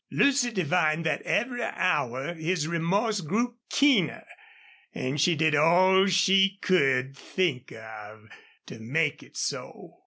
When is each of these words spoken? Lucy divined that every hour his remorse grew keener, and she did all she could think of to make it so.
Lucy 0.09 0.49
divined 0.49 1.05
that 1.05 1.21
every 1.21 1.61
hour 1.61 2.33
his 2.33 2.67
remorse 2.67 3.21
grew 3.21 3.57
keener, 3.69 4.25
and 4.95 5.21
she 5.21 5.35
did 5.35 5.53
all 5.53 6.07
she 6.07 6.57
could 6.59 7.15
think 7.15 7.71
of 7.71 8.27
to 8.65 8.79
make 8.79 9.21
it 9.21 9.37
so. 9.37 9.93